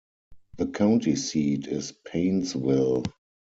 [0.57, 3.03] The county seat is Painesville.